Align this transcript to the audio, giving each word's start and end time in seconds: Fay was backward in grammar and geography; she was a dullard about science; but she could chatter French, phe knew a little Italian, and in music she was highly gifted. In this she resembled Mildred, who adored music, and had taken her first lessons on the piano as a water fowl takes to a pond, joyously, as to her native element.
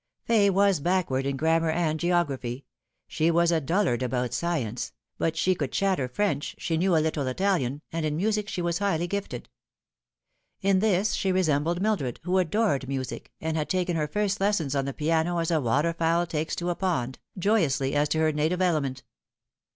Fay 0.25 0.49
was 0.49 0.79
backward 0.79 1.27
in 1.27 1.37
grammar 1.37 1.69
and 1.69 1.99
geography; 1.99 2.65
she 3.07 3.29
was 3.29 3.51
a 3.51 3.61
dullard 3.61 4.01
about 4.01 4.33
science; 4.33 4.93
but 5.19 5.37
she 5.37 5.53
could 5.53 5.71
chatter 5.71 6.07
French, 6.07 6.55
phe 6.59 6.71
knew 6.75 6.95
a 6.97 6.97
little 6.97 7.27
Italian, 7.27 7.83
and 7.91 8.03
in 8.03 8.17
music 8.17 8.49
she 8.49 8.63
was 8.63 8.79
highly 8.79 9.05
gifted. 9.05 9.47
In 10.59 10.79
this 10.79 11.13
she 11.13 11.31
resembled 11.31 11.83
Mildred, 11.83 12.19
who 12.23 12.39
adored 12.39 12.87
music, 12.87 13.31
and 13.39 13.55
had 13.55 13.69
taken 13.69 13.95
her 13.95 14.07
first 14.07 14.41
lessons 14.41 14.75
on 14.75 14.85
the 14.85 14.91
piano 14.95 15.37
as 15.37 15.51
a 15.51 15.61
water 15.61 15.93
fowl 15.93 16.25
takes 16.25 16.55
to 16.55 16.71
a 16.71 16.75
pond, 16.75 17.19
joyously, 17.37 17.93
as 17.93 18.09
to 18.09 18.17
her 18.21 18.31
native 18.31 18.59
element. 18.59 19.03